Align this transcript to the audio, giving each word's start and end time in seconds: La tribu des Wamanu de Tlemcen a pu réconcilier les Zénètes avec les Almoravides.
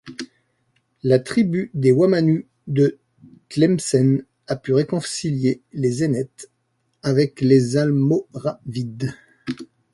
La 1.03 1.19
tribu 1.19 1.69
des 1.75 1.91
Wamanu 1.91 2.47
de 2.65 2.97
Tlemcen 3.49 4.23
a 4.47 4.55
pu 4.55 4.73
réconcilier 4.73 5.61
les 5.73 5.91
Zénètes 5.91 6.49
avec 7.03 7.39
les 7.39 7.77
Almoravides. 7.77 9.13